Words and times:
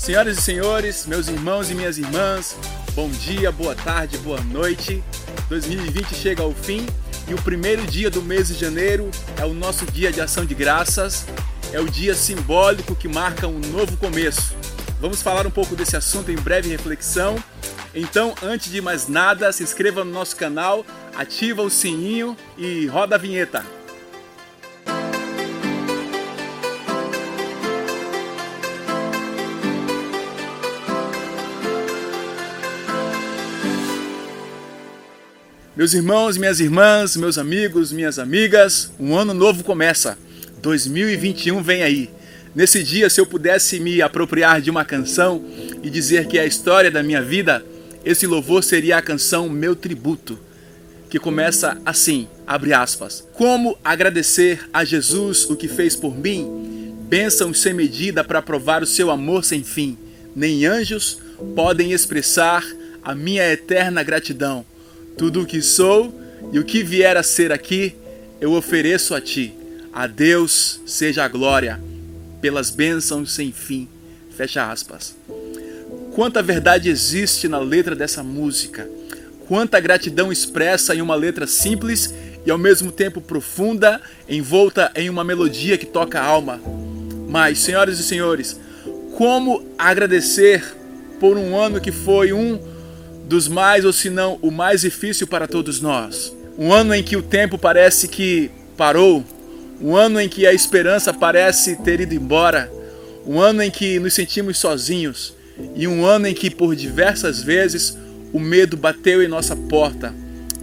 Senhoras 0.00 0.38
e 0.38 0.40
senhores, 0.40 1.04
meus 1.04 1.28
irmãos 1.28 1.70
e 1.70 1.74
minhas 1.74 1.98
irmãs, 1.98 2.56
bom 2.94 3.10
dia, 3.10 3.52
boa 3.52 3.74
tarde, 3.74 4.16
boa 4.16 4.40
noite. 4.40 5.04
2020 5.50 6.14
chega 6.14 6.42
ao 6.42 6.54
fim 6.54 6.86
e 7.28 7.34
o 7.34 7.42
primeiro 7.42 7.86
dia 7.86 8.10
do 8.10 8.22
mês 8.22 8.48
de 8.48 8.54
janeiro 8.54 9.10
é 9.36 9.44
o 9.44 9.52
nosso 9.52 9.84
dia 9.84 10.10
de 10.10 10.18
ação 10.18 10.46
de 10.46 10.54
graças, 10.54 11.26
é 11.70 11.78
o 11.78 11.84
dia 11.84 12.14
simbólico 12.14 12.96
que 12.96 13.08
marca 13.08 13.46
um 13.46 13.58
novo 13.58 13.94
começo. 13.98 14.54
Vamos 14.98 15.20
falar 15.20 15.46
um 15.46 15.50
pouco 15.50 15.76
desse 15.76 15.98
assunto 15.98 16.30
em 16.30 16.36
breve 16.36 16.70
reflexão. 16.70 17.36
Então, 17.94 18.34
antes 18.42 18.72
de 18.72 18.80
mais 18.80 19.06
nada, 19.06 19.52
se 19.52 19.62
inscreva 19.62 20.02
no 20.02 20.10
nosso 20.10 20.34
canal, 20.34 20.82
ativa 21.14 21.60
o 21.60 21.68
sininho 21.68 22.34
e 22.56 22.86
roda 22.86 23.16
a 23.16 23.18
vinheta. 23.18 23.79
Meus 35.80 35.94
irmãos, 35.94 36.36
minhas 36.36 36.60
irmãs, 36.60 37.16
meus 37.16 37.38
amigos, 37.38 37.90
minhas 37.90 38.18
amigas, 38.18 38.92
um 39.00 39.16
ano 39.16 39.32
novo 39.32 39.64
começa. 39.64 40.18
2021 40.60 41.62
vem 41.62 41.82
aí. 41.82 42.10
Nesse 42.54 42.84
dia, 42.84 43.08
se 43.08 43.18
eu 43.18 43.24
pudesse 43.24 43.80
me 43.80 44.02
apropriar 44.02 44.60
de 44.60 44.68
uma 44.68 44.84
canção 44.84 45.42
e 45.82 45.88
dizer 45.88 46.26
que 46.26 46.36
é 46.36 46.42
a 46.42 46.46
história 46.46 46.90
da 46.90 47.02
minha 47.02 47.22
vida, 47.22 47.64
esse 48.04 48.26
louvor 48.26 48.62
seria 48.62 48.98
a 48.98 49.00
canção 49.00 49.48
Meu 49.48 49.74
Tributo, 49.74 50.38
que 51.08 51.18
começa 51.18 51.80
assim, 51.82 52.28
abre 52.46 52.74
aspas. 52.74 53.26
Como 53.32 53.74
agradecer 53.82 54.68
a 54.74 54.84
Jesus 54.84 55.48
o 55.48 55.56
que 55.56 55.66
fez 55.66 55.96
por 55.96 56.14
mim? 56.14 56.94
Bênçãos 57.08 57.58
sem 57.58 57.72
medida 57.72 58.22
para 58.22 58.42
provar 58.42 58.82
o 58.82 58.86
seu 58.86 59.10
amor 59.10 59.46
sem 59.46 59.64
fim. 59.64 59.96
Nem 60.36 60.66
anjos 60.66 61.22
podem 61.56 61.92
expressar 61.92 62.62
a 63.02 63.14
minha 63.14 63.50
eterna 63.50 64.02
gratidão. 64.02 64.66
Tudo 65.16 65.42
o 65.42 65.46
que 65.46 65.60
sou 65.60 66.14
e 66.52 66.58
o 66.58 66.64
que 66.64 66.82
vier 66.82 67.16
a 67.16 67.22
ser 67.22 67.52
aqui, 67.52 67.94
eu 68.40 68.52
ofereço 68.52 69.14
a 69.14 69.20
ti. 69.20 69.54
A 69.92 70.06
Deus 70.06 70.80
seja 70.86 71.24
a 71.24 71.28
glória, 71.28 71.80
pelas 72.40 72.70
bênçãos 72.70 73.32
sem 73.32 73.52
fim. 73.52 73.88
Fecha 74.36 74.70
aspas. 74.70 75.14
Quanta 76.14 76.42
verdade 76.42 76.88
existe 76.88 77.48
na 77.48 77.58
letra 77.58 77.94
dessa 77.94 78.22
música. 78.22 78.88
Quanta 79.46 79.80
gratidão 79.80 80.32
expressa 80.32 80.94
em 80.94 81.02
uma 81.02 81.14
letra 81.14 81.46
simples 81.46 82.14
e 82.44 82.50
ao 82.50 82.58
mesmo 82.58 82.90
tempo 82.90 83.20
profunda, 83.20 84.00
envolta 84.28 84.90
em 84.94 85.10
uma 85.10 85.24
melodia 85.24 85.76
que 85.76 85.86
toca 85.86 86.20
a 86.20 86.24
alma. 86.24 86.60
Mas, 87.28 87.58
senhoras 87.58 87.98
e 87.98 88.02
senhores, 88.02 88.58
como 89.16 89.64
agradecer 89.78 90.64
por 91.18 91.36
um 91.36 91.56
ano 91.56 91.80
que 91.80 91.92
foi 91.92 92.32
um 92.32 92.58
dos 93.30 93.46
mais, 93.46 93.84
ou 93.84 93.92
se 93.92 94.10
não 94.10 94.40
o 94.42 94.50
mais 94.50 94.80
difícil 94.80 95.24
para 95.24 95.46
todos 95.46 95.80
nós. 95.80 96.34
Um 96.58 96.72
ano 96.72 96.92
em 96.92 97.00
que 97.00 97.16
o 97.16 97.22
tempo 97.22 97.56
parece 97.56 98.08
que 98.08 98.50
parou, 98.76 99.24
um 99.80 99.94
ano 99.96 100.20
em 100.20 100.28
que 100.28 100.48
a 100.48 100.52
esperança 100.52 101.14
parece 101.14 101.76
ter 101.76 102.00
ido 102.00 102.12
embora, 102.12 102.70
um 103.24 103.38
ano 103.38 103.62
em 103.62 103.70
que 103.70 104.00
nos 104.00 104.14
sentimos 104.14 104.58
sozinhos 104.58 105.32
e 105.76 105.86
um 105.86 106.04
ano 106.04 106.26
em 106.26 106.34
que 106.34 106.50
por 106.50 106.74
diversas 106.74 107.40
vezes 107.40 107.96
o 108.32 108.40
medo 108.40 108.76
bateu 108.76 109.22
em 109.22 109.28
nossa 109.28 109.54
porta, 109.54 110.12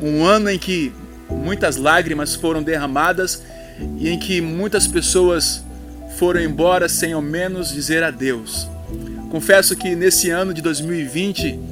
um 0.01 0.25
ano 0.25 0.49
em 0.49 0.59
que 0.59 0.91
muitas 1.29 1.77
lágrimas 1.77 2.35
foram 2.35 2.61
derramadas 2.61 3.41
e 3.97 4.09
em 4.09 4.19
que 4.19 4.41
muitas 4.41 4.85
pessoas 4.87 5.63
foram 6.17 6.41
embora 6.41 6.89
sem 6.89 7.13
ao 7.13 7.21
menos 7.21 7.71
dizer 7.71 8.03
adeus. 8.03 8.67
Confesso 9.31 9.73
que 9.73 9.95
nesse 9.95 10.29
ano 10.29 10.53
de 10.53 10.61
2020 10.61 11.66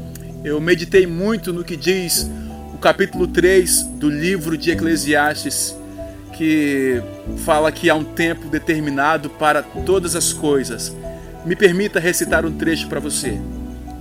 eu 0.45 0.61
meditei 0.61 1.07
muito 1.07 1.51
no 1.51 1.63
que 1.63 1.75
diz 1.75 2.29
o 2.71 2.77
capítulo 2.77 3.25
3 3.25 3.81
do 3.95 4.07
livro 4.07 4.55
de 4.55 4.69
Eclesiastes, 4.69 5.75
que 6.33 7.01
fala 7.43 7.71
que 7.71 7.89
há 7.89 7.95
um 7.95 8.03
tempo 8.03 8.47
determinado 8.47 9.27
para 9.27 9.63
todas 9.63 10.15
as 10.15 10.31
coisas. 10.31 10.95
Me 11.43 11.55
permita 11.55 11.99
recitar 11.99 12.45
um 12.45 12.51
trecho 12.51 12.87
para 12.87 12.99
você. 12.99 13.31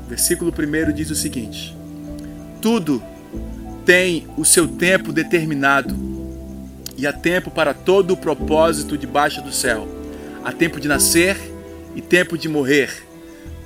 O 0.05 0.09
versículo 0.11 0.53
1 0.53 0.93
diz 0.93 1.11
o 1.11 1.15
seguinte: 1.15 1.75
Tudo 2.61 3.03
tem 3.87 4.27
o 4.37 4.45
seu 4.45 4.69
tempo 4.69 5.15
determinado, 5.15 5.97
e 6.95 7.07
há 7.07 7.13
tempo 7.13 7.51
para 7.51 7.73
todo 7.73 8.11
o 8.11 8.17
propósito 8.19 8.99
debaixo 8.99 9.41
do 9.41 9.51
céu. 9.51 9.89
Há 10.45 10.53
tempo 10.53 10.79
de 10.79 10.89
nascer 10.89 11.39
e 11.97 12.03
tempo 12.03 12.37
de 12.37 12.51
morrer, 12.51 12.91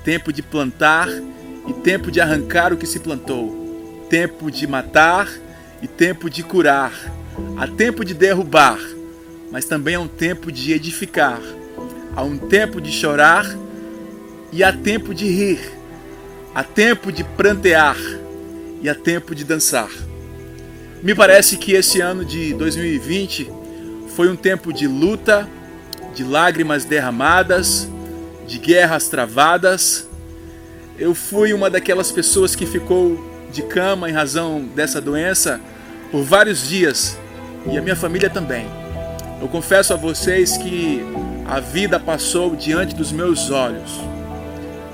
tempo 0.04 0.32
de 0.32 0.42
plantar 0.42 1.08
e 1.08 1.37
tempo 1.72 2.10
de 2.10 2.20
arrancar 2.20 2.72
o 2.72 2.76
que 2.76 2.86
se 2.86 2.98
plantou, 2.98 4.06
tempo 4.08 4.50
de 4.50 4.66
matar 4.66 5.28
e 5.82 5.86
tempo 5.86 6.30
de 6.30 6.42
curar. 6.42 6.92
Há 7.56 7.66
tempo 7.66 8.04
de 8.04 8.14
derrubar, 8.14 8.78
mas 9.50 9.64
também 9.66 9.94
há 9.94 10.00
um 10.00 10.08
tempo 10.08 10.50
de 10.50 10.72
edificar. 10.72 11.40
Há 12.16 12.22
um 12.22 12.36
tempo 12.36 12.80
de 12.80 12.90
chorar 12.90 13.46
e 14.52 14.64
há 14.64 14.72
tempo 14.72 15.14
de 15.14 15.28
rir. 15.28 15.60
Há 16.54 16.64
tempo 16.64 17.12
de 17.12 17.22
prantear 17.22 17.96
e 18.80 18.88
há 18.88 18.94
tempo 18.94 19.34
de 19.34 19.44
dançar. 19.44 19.90
Me 21.02 21.14
parece 21.14 21.56
que 21.56 21.72
esse 21.72 22.00
ano 22.00 22.24
de 22.24 22.54
2020 22.54 23.52
foi 24.16 24.28
um 24.28 24.34
tempo 24.34 24.72
de 24.72 24.88
luta, 24.88 25.48
de 26.14 26.24
lágrimas 26.24 26.84
derramadas, 26.84 27.88
de 28.48 28.58
guerras 28.58 29.08
travadas 29.08 30.07
eu 30.98 31.14
fui 31.14 31.52
uma 31.52 31.70
daquelas 31.70 32.10
pessoas 32.10 32.56
que 32.56 32.66
ficou 32.66 33.24
de 33.52 33.62
cama 33.62 34.10
em 34.10 34.12
razão 34.12 34.62
dessa 34.74 35.00
doença 35.00 35.60
por 36.10 36.24
vários 36.24 36.68
dias 36.68 37.16
e 37.70 37.78
a 37.78 37.80
minha 37.80 37.94
família 37.94 38.28
também. 38.28 38.66
Eu 39.40 39.46
confesso 39.46 39.92
a 39.92 39.96
vocês 39.96 40.56
que 40.56 41.00
a 41.46 41.60
vida 41.60 42.00
passou 42.00 42.56
diante 42.56 42.96
dos 42.96 43.12
meus 43.12 43.50
olhos. 43.50 44.00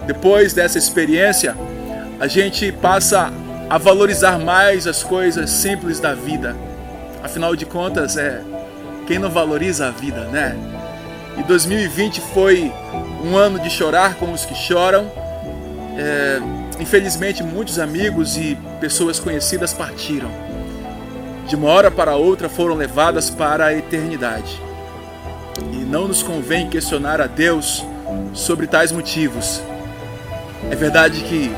Depois 0.06 0.52
dessa 0.52 0.76
experiência, 0.76 1.56
a 2.20 2.26
gente 2.26 2.70
passa 2.70 3.32
a 3.70 3.78
valorizar 3.78 4.38
mais 4.38 4.86
as 4.86 5.02
coisas 5.02 5.48
simples 5.48 5.98
da 5.98 6.14
vida. 6.14 6.54
Afinal 7.22 7.56
de 7.56 7.64
contas, 7.64 8.18
é 8.18 8.42
quem 9.06 9.18
não 9.18 9.30
valoriza 9.30 9.88
a 9.88 9.90
vida, 9.90 10.20
né? 10.26 10.54
E 11.38 11.42
2020 11.44 12.20
foi 12.34 12.70
um 13.24 13.34
ano 13.36 13.58
de 13.58 13.70
chorar 13.70 14.16
com 14.16 14.30
os 14.32 14.44
que 14.44 14.54
choram 14.54 15.23
é, 15.96 16.40
infelizmente, 16.80 17.42
muitos 17.42 17.78
amigos 17.78 18.36
e 18.36 18.56
pessoas 18.80 19.18
conhecidas 19.18 19.72
partiram. 19.72 20.30
De 21.46 21.56
uma 21.56 21.68
hora 21.68 21.90
para 21.90 22.16
outra 22.16 22.48
foram 22.48 22.74
levadas 22.74 23.30
para 23.30 23.66
a 23.66 23.74
eternidade. 23.74 24.60
E 25.72 25.76
não 25.76 26.08
nos 26.08 26.22
convém 26.22 26.68
questionar 26.68 27.20
a 27.20 27.26
Deus 27.26 27.84
sobre 28.32 28.66
tais 28.66 28.90
motivos. 28.90 29.62
É 30.70 30.74
verdade 30.74 31.22
que 31.24 31.50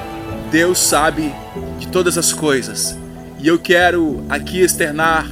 Deus 0.50 0.78
sabe 0.78 1.32
de 1.78 1.88
todas 1.88 2.18
as 2.18 2.32
coisas. 2.32 2.97
E 3.38 3.48
eu 3.48 3.58
quero 3.58 4.24
aqui 4.28 4.60
externar 4.60 5.26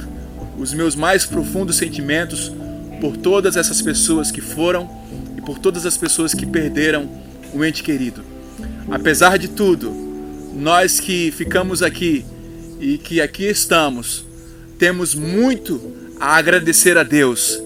os 0.57 0.73
meus 0.73 0.95
mais 0.95 1.25
profundos 1.25 1.75
sentimentos 1.75 2.51
por 3.01 3.17
todas 3.17 3.57
essas 3.57 3.81
pessoas 3.81 4.31
que 4.31 4.41
foram 4.41 4.89
e 5.37 5.41
por 5.41 5.59
todas 5.59 5.85
as 5.85 5.97
pessoas 5.97 6.33
que 6.33 6.45
perderam 6.45 7.09
um 7.53 7.63
ente 7.63 7.83
querido. 7.83 8.34
Apesar 8.89 9.37
de 9.37 9.47
tudo, 9.47 9.91
nós 10.53 10.99
que 10.99 11.31
ficamos 11.31 11.81
aqui 11.81 12.23
e 12.79 12.97
que 12.97 13.19
aqui 13.19 13.45
estamos, 13.45 14.25
temos 14.77 15.15
muito 15.15 15.81
a 16.19 16.35
agradecer 16.35 16.97
a 16.97 17.03
Deus. 17.03 17.59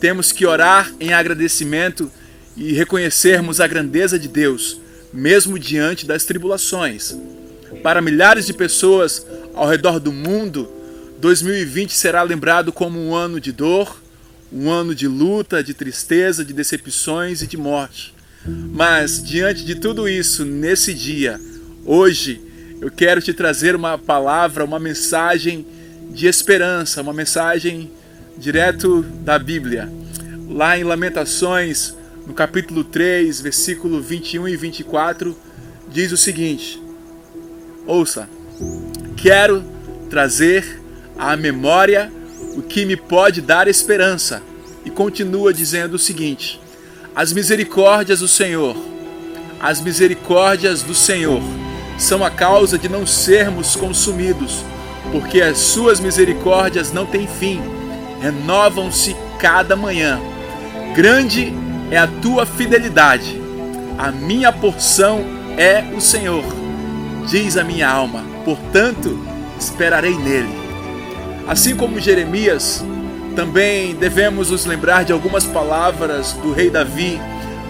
Temos 0.00 0.32
que 0.32 0.44
orar 0.44 0.92
em 0.98 1.12
agradecimento 1.12 2.10
e 2.56 2.72
reconhecermos 2.72 3.60
a 3.60 3.66
grandeza 3.68 4.18
de 4.18 4.26
Deus, 4.26 4.80
mesmo 5.12 5.58
diante 5.58 6.04
das 6.04 6.24
tribulações. 6.24 7.16
Para 7.82 8.02
milhares 8.02 8.46
de 8.46 8.52
pessoas 8.52 9.24
ao 9.54 9.68
redor 9.68 10.00
do 10.00 10.10
mundo, 10.10 10.68
2020 11.20 11.92
será 11.94 12.22
lembrado 12.22 12.72
como 12.72 12.98
um 12.98 13.14
ano 13.14 13.40
de 13.40 13.52
dor, 13.52 14.00
um 14.52 14.70
ano 14.70 14.94
de 14.94 15.06
luta, 15.06 15.62
de 15.62 15.72
tristeza, 15.72 16.44
de 16.44 16.52
decepções 16.52 17.42
e 17.42 17.46
de 17.46 17.56
morte. 17.56 18.17
Mas 18.72 19.22
diante 19.22 19.64
de 19.64 19.74
tudo 19.74 20.08
isso, 20.08 20.44
nesse 20.44 20.94
dia, 20.94 21.40
hoje, 21.84 22.40
eu 22.80 22.90
quero 22.90 23.20
te 23.20 23.32
trazer 23.32 23.74
uma 23.74 23.98
palavra, 23.98 24.64
uma 24.64 24.78
mensagem 24.78 25.66
de 26.10 26.26
esperança, 26.26 27.02
uma 27.02 27.12
mensagem 27.12 27.90
direto 28.36 29.02
da 29.02 29.38
Bíblia. 29.38 29.92
Lá 30.48 30.78
em 30.78 30.84
Lamentações, 30.84 31.94
no 32.26 32.32
capítulo 32.32 32.84
3, 32.84 33.40
versículo 33.40 34.00
21 34.00 34.48
e 34.48 34.56
24, 34.56 35.36
diz 35.90 36.12
o 36.12 36.16
seguinte: 36.16 36.80
Ouça, 37.86 38.28
quero 39.16 39.64
trazer 40.08 40.80
à 41.16 41.36
memória 41.36 42.12
o 42.56 42.62
que 42.62 42.84
me 42.84 42.96
pode 42.96 43.40
dar 43.40 43.68
esperança. 43.68 44.42
E 44.84 44.90
continua 44.90 45.52
dizendo 45.52 45.94
o 45.94 45.98
seguinte: 45.98 46.60
as 47.18 47.32
misericórdias 47.32 48.20
do 48.20 48.28
Senhor, 48.28 48.76
As 49.58 49.80
misericórdias 49.80 50.84
do 50.84 50.94
Senhor 50.94 51.42
são 51.98 52.24
a 52.24 52.30
causa 52.30 52.78
de 52.78 52.88
não 52.88 53.04
sermos 53.04 53.74
consumidos, 53.74 54.64
porque 55.10 55.40
as 55.40 55.58
suas 55.58 55.98
misericórdias 55.98 56.92
não 56.92 57.04
têm 57.04 57.26
fim, 57.26 57.60
renovam-se 58.22 59.16
cada 59.40 59.74
manhã. 59.74 60.20
Grande 60.94 61.52
é 61.90 61.98
a 61.98 62.06
tua 62.06 62.46
fidelidade, 62.46 63.42
a 63.98 64.12
minha 64.12 64.52
porção 64.52 65.24
é 65.56 65.82
o 65.96 66.00
Senhor, 66.00 66.44
diz 67.28 67.56
a 67.56 67.64
minha 67.64 67.88
alma, 67.90 68.22
portanto 68.44 69.18
esperarei 69.58 70.14
nele. 70.14 70.54
Assim 71.48 71.74
como 71.74 71.98
Jeremias, 71.98 72.84
também 73.38 73.94
devemos 73.94 74.50
nos 74.50 74.66
lembrar 74.66 75.04
de 75.04 75.12
algumas 75.12 75.44
palavras 75.44 76.32
do 76.32 76.52
rei 76.52 76.70
Davi, 76.70 77.20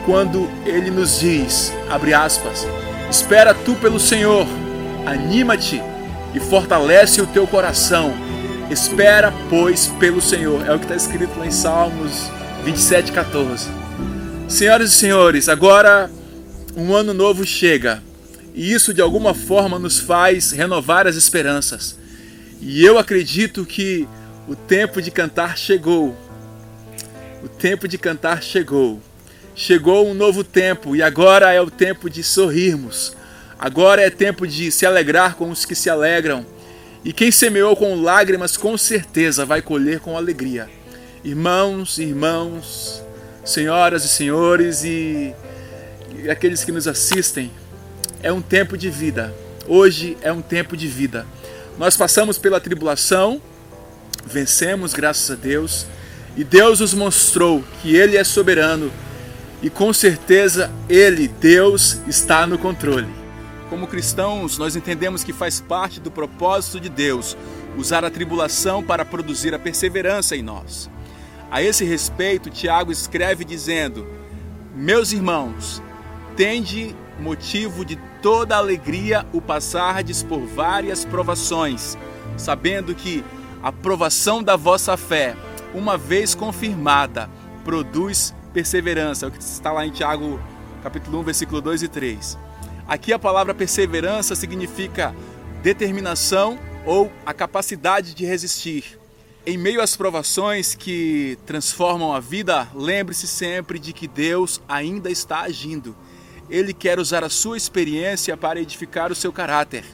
quando 0.06 0.48
ele 0.64 0.90
nos 0.90 1.20
diz, 1.20 1.70
abre 1.90 2.14
aspas, 2.14 2.66
espera 3.10 3.52
tu 3.52 3.74
pelo 3.74 4.00
Senhor, 4.00 4.46
anima-te 5.04 5.82
e 6.34 6.40
fortalece 6.40 7.20
o 7.20 7.26
teu 7.26 7.46
coração. 7.46 8.14
Espera, 8.70 9.30
pois, 9.50 9.88
pelo 10.00 10.22
Senhor. 10.22 10.66
É 10.66 10.74
o 10.74 10.78
que 10.78 10.86
está 10.86 10.96
escrito 10.96 11.38
lá 11.38 11.46
em 11.46 11.50
Salmos 11.50 12.30
27, 12.64 13.12
14. 13.12 13.68
Senhoras 14.48 14.90
e 14.90 14.94
senhores, 14.94 15.50
agora 15.50 16.10
um 16.78 16.94
ano 16.94 17.12
novo 17.12 17.44
chega 17.44 18.02
e 18.54 18.72
isso 18.72 18.94
de 18.94 19.02
alguma 19.02 19.34
forma 19.34 19.78
nos 19.78 19.98
faz 19.98 20.50
renovar 20.50 21.06
as 21.06 21.14
esperanças. 21.14 21.98
E 22.58 22.82
eu 22.82 22.98
acredito 22.98 23.66
que 23.66 24.08
o 24.48 24.56
tempo 24.56 25.02
de 25.02 25.10
cantar 25.10 25.58
chegou. 25.58 26.16
O 27.44 27.48
tempo 27.48 27.86
de 27.86 27.98
cantar 27.98 28.42
chegou. 28.42 28.98
Chegou 29.54 30.08
um 30.08 30.14
novo 30.14 30.42
tempo 30.42 30.96
e 30.96 31.02
agora 31.02 31.52
é 31.52 31.60
o 31.60 31.70
tempo 31.70 32.08
de 32.08 32.22
sorrirmos. 32.22 33.14
Agora 33.58 34.00
é 34.00 34.08
tempo 34.08 34.46
de 34.46 34.72
se 34.72 34.86
alegrar 34.86 35.34
com 35.34 35.50
os 35.50 35.66
que 35.66 35.74
se 35.74 35.90
alegram. 35.90 36.46
E 37.04 37.12
quem 37.12 37.30
semeou 37.30 37.76
com 37.76 38.00
lágrimas, 38.00 38.56
com 38.56 38.78
certeza 38.78 39.44
vai 39.44 39.60
colher 39.60 40.00
com 40.00 40.16
alegria. 40.16 40.68
Irmãos, 41.22 41.98
irmãos, 41.98 43.02
senhoras 43.44 44.04
e 44.04 44.08
senhores 44.08 44.82
e, 44.82 45.34
e 46.16 46.30
aqueles 46.30 46.64
que 46.64 46.72
nos 46.72 46.88
assistem, 46.88 47.50
é 48.22 48.32
um 48.32 48.40
tempo 48.40 48.78
de 48.78 48.88
vida. 48.88 49.34
Hoje 49.66 50.16
é 50.22 50.32
um 50.32 50.40
tempo 50.40 50.74
de 50.74 50.88
vida. 50.88 51.26
Nós 51.76 51.96
passamos 51.96 52.38
pela 52.38 52.60
tribulação, 52.60 53.42
vencemos, 54.28 54.92
graças 54.92 55.30
a 55.30 55.34
Deus, 55.34 55.86
e 56.36 56.44
Deus 56.44 56.80
nos 56.80 56.94
mostrou 56.94 57.64
que 57.82 57.96
Ele 57.96 58.16
é 58.16 58.22
soberano 58.22 58.92
e 59.62 59.68
com 59.68 59.92
certeza 59.92 60.70
Ele, 60.88 61.26
Deus, 61.26 61.98
está 62.06 62.46
no 62.46 62.58
controle. 62.58 63.08
Como 63.68 63.86
cristãos, 63.86 64.56
nós 64.56 64.76
entendemos 64.76 65.24
que 65.24 65.32
faz 65.32 65.60
parte 65.60 66.00
do 66.00 66.10
propósito 66.10 66.80
de 66.80 66.88
Deus 66.88 67.36
usar 67.76 68.04
a 68.04 68.10
tribulação 68.10 68.82
para 68.82 69.04
produzir 69.04 69.54
a 69.54 69.58
perseverança 69.58 70.36
em 70.36 70.42
nós. 70.42 70.88
A 71.50 71.62
esse 71.62 71.84
respeito, 71.84 72.50
Tiago 72.50 72.92
escreve 72.92 73.44
dizendo: 73.44 74.06
Meus 74.74 75.12
irmãos, 75.12 75.82
tende 76.36 76.94
motivo 77.18 77.84
de 77.84 77.96
toda 78.22 78.56
alegria 78.56 79.26
o 79.32 79.40
passardes 79.40 80.22
por 80.22 80.40
várias 80.46 81.04
provações, 81.04 81.96
sabendo 82.36 82.94
que 82.94 83.24
a 83.62 83.72
provação 83.72 84.42
da 84.42 84.56
vossa 84.56 84.96
fé, 84.96 85.36
uma 85.74 85.96
vez 85.96 86.34
confirmada, 86.34 87.28
produz 87.64 88.34
perseverança. 88.52 89.26
É 89.26 89.28
o 89.28 89.32
que 89.32 89.40
está 89.40 89.72
lá 89.72 89.86
em 89.86 89.90
Tiago, 89.90 90.40
capítulo 90.82 91.20
1, 91.20 91.22
versículo 91.24 91.60
2 91.60 91.82
e 91.82 91.88
3. 91.88 92.38
Aqui 92.86 93.12
a 93.12 93.18
palavra 93.18 93.54
perseverança 93.54 94.34
significa 94.34 95.14
determinação 95.62 96.58
ou 96.86 97.12
a 97.26 97.34
capacidade 97.34 98.14
de 98.14 98.24
resistir. 98.24 98.98
Em 99.44 99.56
meio 99.56 99.80
às 99.80 99.96
provações 99.96 100.74
que 100.74 101.38
transformam 101.46 102.12
a 102.12 102.20
vida, 102.20 102.68
lembre-se 102.74 103.26
sempre 103.26 103.78
de 103.78 103.92
que 103.92 104.06
Deus 104.06 104.60
ainda 104.68 105.10
está 105.10 105.40
agindo. 105.40 105.96
Ele 106.48 106.72
quer 106.72 106.98
usar 106.98 107.24
a 107.24 107.30
sua 107.30 107.56
experiência 107.56 108.36
para 108.36 108.60
edificar 108.60 109.10
o 109.12 109.14
seu 109.14 109.32
caráter. 109.32 109.84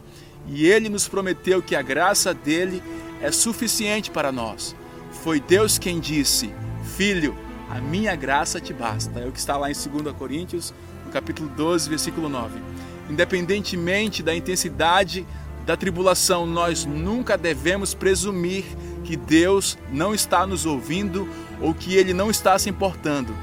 E 0.46 0.66
ele 0.66 0.88
nos 0.88 1.08
prometeu 1.08 1.62
que 1.62 1.74
a 1.74 1.82
graça 1.82 2.34
dele 2.34 2.82
é 3.22 3.30
suficiente 3.30 4.10
para 4.10 4.30
nós. 4.30 4.76
Foi 5.22 5.40
Deus 5.40 5.78
quem 5.78 6.00
disse: 6.00 6.52
Filho, 6.96 7.36
a 7.70 7.80
minha 7.80 8.14
graça 8.14 8.60
te 8.60 8.72
basta. 8.72 9.20
É 9.20 9.26
o 9.26 9.32
que 9.32 9.38
está 9.38 9.56
lá 9.56 9.70
em 9.70 9.74
2 9.74 10.14
Coríntios, 10.16 10.74
no 11.04 11.10
capítulo 11.10 11.48
12, 11.48 11.88
versículo 11.88 12.28
9 12.28 12.74
independentemente 13.08 14.22
da 14.22 14.34
intensidade 14.34 15.26
da 15.66 15.76
tribulação, 15.76 16.46
nós 16.46 16.84
nunca 16.84 17.38
devemos 17.38 17.94
presumir 17.94 18.64
que 19.02 19.16
Deus 19.16 19.78
não 19.90 20.14
está 20.14 20.46
nos 20.46 20.66
ouvindo 20.66 21.28
ou 21.60 21.72
que 21.72 21.94
Ele 21.94 22.12
não 22.12 22.30
está 22.30 22.58
se 22.58 22.68
importando. 22.68 23.34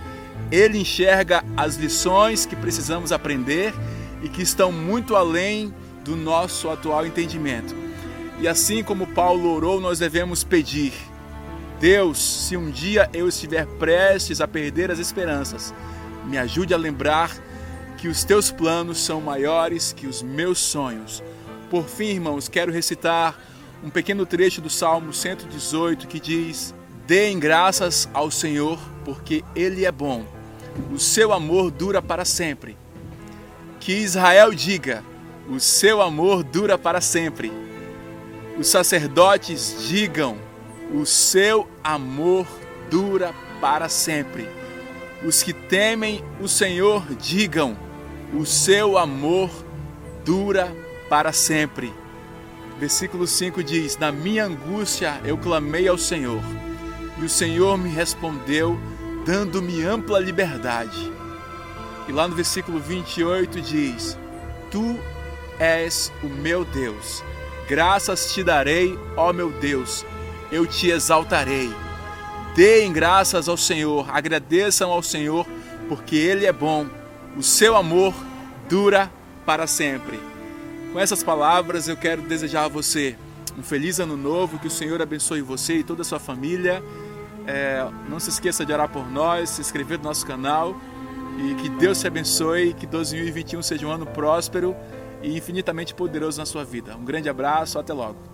Ele 0.52 0.78
enxerga 0.78 1.44
as 1.58 1.78
lições 1.78 2.46
que 2.46 2.56
precisamos 2.56 3.12
aprender 3.12 3.74
e 4.22 4.30
que 4.30 4.42
estão 4.42 4.72
muito 4.72 5.16
além 5.16 5.74
do 6.04 6.16
nosso 6.16 6.70
atual 6.70 7.06
entendimento. 7.06 7.76
E 8.40 8.48
assim 8.48 8.84
como 8.84 9.08
Paulo 9.08 9.54
orou, 9.54 9.80
nós 9.80 10.00
devemos 10.00 10.44
pedir: 10.44 10.94
Deus, 11.80 12.20
se 12.20 12.58
um 12.58 12.70
dia 12.70 13.10
eu 13.14 13.28
estiver 13.28 13.66
prestes 13.66 14.42
a 14.42 14.48
perder 14.48 14.92
as 14.92 15.00
esperanças, 15.00 15.74
me 16.26 16.38
ajude 16.38 16.74
a 16.74 16.78
lembrar 16.78 17.32
que 17.98 18.08
os 18.08 18.24
teus 18.24 18.50
planos 18.52 18.98
são 18.98 19.22
maiores 19.22 19.94
que 19.94 20.08
os 20.08 20.24
meus 20.24 20.58
sonhos. 20.58 21.24
Por 21.70 21.88
fim, 21.88 22.06
irmãos, 22.06 22.50
quero 22.50 22.72
recitar 22.72 23.40
um 23.84 23.90
pequeno 23.90 24.26
trecho 24.26 24.62
do 24.62 24.70
Salmo 24.70 25.14
118 25.14 26.08
que 26.08 26.20
diz: 26.20 26.74
Deem 27.06 27.40
graças 27.40 28.10
ao 28.14 28.32
Senhor, 28.32 28.80
porque 29.06 29.44
Ele 29.56 29.86
é 29.86 29.92
bom. 29.92 30.26
O 30.92 30.98
seu 30.98 31.34
amor 31.34 31.70
dura 31.70 32.02
para 32.02 32.26
sempre. 32.26 32.78
Que 33.80 33.94
Israel 33.94 34.54
diga: 34.54 35.04
O 35.52 35.60
seu 35.60 36.02
amor 36.02 36.44
dura 36.44 36.78
para 36.78 37.02
sempre. 37.02 37.52
Os 38.58 38.68
sacerdotes 38.68 39.86
digam: 39.88 40.38
O 40.94 41.06
seu 41.06 41.68
amor 41.84 42.48
dura 42.90 43.36
para 43.60 43.90
sempre. 43.90 44.48
Os 45.26 45.44
que 45.44 45.52
temem 45.52 46.24
o 46.40 46.48
Senhor 46.48 47.06
digam: 47.16 47.78
o 48.34 48.46
seu 48.46 48.98
amor 48.98 49.50
dura 50.24 50.74
para 51.10 51.34
sempre. 51.34 51.94
Versículo 52.80 53.28
5 53.28 53.62
diz: 53.62 53.98
Na 53.98 54.10
minha 54.10 54.46
angústia 54.46 55.20
eu 55.26 55.38
clamei 55.38 55.86
ao 55.86 55.98
Senhor, 55.98 56.42
e 57.20 57.26
o 57.26 57.30
Senhor 57.30 57.78
me 57.78 57.90
respondeu, 57.90 58.80
dando-me 59.26 59.84
ampla 59.84 60.18
liberdade. 60.18 61.12
E 62.08 62.12
lá 62.14 62.26
no 62.26 62.36
versículo 62.36 62.80
28 62.80 63.60
diz: 63.60 64.18
Tu 64.72 64.98
és 65.62 66.12
o 66.24 66.28
meu 66.28 66.66
Deus, 66.66 67.24
graças 67.70 68.34
te 68.34 68.44
darei, 68.44 68.98
ó 69.16 69.32
meu 69.32 69.52
Deus, 69.52 70.04
eu 70.52 70.66
te 70.66 70.90
exaltarei. 70.90 71.72
Deem 72.56 72.92
graças 72.92 73.48
ao 73.48 73.56
Senhor, 73.56 74.10
agradeçam 74.10 74.90
ao 74.92 75.04
Senhor, 75.04 75.46
porque 75.88 76.16
Ele 76.16 76.48
é 76.48 76.52
bom 76.52 76.88
o 77.38 77.44
seu 77.44 77.76
amor 77.76 78.12
dura 78.68 79.12
para 79.46 79.68
sempre. 79.68 80.20
Com 80.92 81.00
essas 81.00 81.22
palavras, 81.24 81.88
eu 81.88 81.96
quero 81.96 82.24
desejar 82.24 82.66
a 82.66 82.68
você 82.68 83.16
um 83.56 83.62
feliz 83.62 84.00
ano 84.00 84.18
novo, 84.18 84.58
que 84.58 84.68
o 84.68 84.72
Senhor 84.72 85.00
abençoe 85.00 85.44
você 85.44 85.76
e 85.76 85.84
toda 85.84 86.02
a 86.02 86.06
sua 86.06 86.20
família. 86.20 86.84
É, 87.46 87.88
não 88.10 88.20
se 88.20 88.32
esqueça 88.32 88.66
de 88.66 88.74
orar 88.74 88.90
por 88.90 89.08
nós, 89.10 89.52
se 89.52 89.62
inscrever 89.62 90.00
no 90.00 90.06
nosso 90.06 90.26
canal 90.26 90.76
e 91.38 91.54
que 91.54 91.70
Deus 91.70 92.00
te 92.00 92.08
abençoe, 92.08 92.74
que 92.74 92.88
2021 92.88 93.62
seja 93.62 93.86
um 93.86 93.92
ano 93.92 94.08
próspero 94.08 94.76
e 95.22 95.38
infinitamente 95.38 95.94
poderoso 95.94 96.40
na 96.40 96.46
sua 96.46 96.64
vida. 96.64 96.96
Um 96.96 97.06
grande 97.06 97.30
abraço, 97.30 97.80
até 97.80 97.94
logo. 97.94 98.31